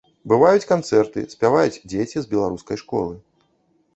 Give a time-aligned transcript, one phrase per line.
[0.31, 3.15] Бываюць канцэрты, спяваюць дзеці з беларускай школы.